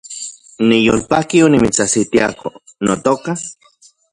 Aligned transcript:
Niyolpaki 0.67 1.37
onimitsajsitiako, 1.45 2.45
notoka 2.83 3.31